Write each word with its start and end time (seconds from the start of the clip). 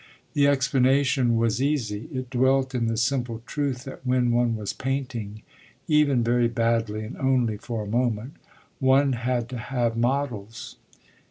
The 0.33 0.47
explanation 0.47 1.37
was 1.37 1.61
easy: 1.61 2.09
it 2.11 2.31
dwelt 2.31 2.73
in 2.73 2.87
the 2.87 2.97
simple 2.97 3.43
truth 3.45 3.83
that 3.83 4.03
when 4.03 4.31
one 4.31 4.55
was 4.55 4.73
painting, 4.73 5.43
even 5.87 6.23
very 6.23 6.47
badly 6.47 7.03
and 7.03 7.15
only 7.17 7.57
for 7.57 7.83
a 7.83 7.87
moment, 7.87 8.33
one 8.79 9.13
had 9.13 9.47
to 9.49 9.59
have 9.59 9.95
models. 9.95 10.77